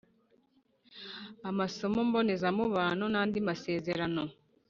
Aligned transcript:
Amasomo 1.49 1.99
mbonezamubano 2.07 3.03
n’andi 3.09 3.39
masezerano 3.47 4.23